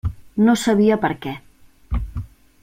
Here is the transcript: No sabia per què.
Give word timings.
No 0.47 0.55
sabia 0.61 0.97
per 1.03 1.11
què. 1.27 1.35